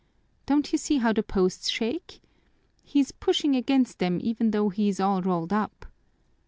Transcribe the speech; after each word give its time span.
Don't 0.47 0.71
you 0.71 0.79
see 0.79 0.97
how 0.97 1.13
the 1.13 1.21
posts 1.21 1.69
shake? 1.69 2.23
He's 2.83 3.11
pushing 3.11 3.55
against 3.55 3.99
them 3.99 4.17
even 4.19 4.49
though 4.49 4.69
he 4.69 4.89
is 4.89 4.99
all 4.99 5.21
rolled 5.21 5.53
up. 5.53 5.85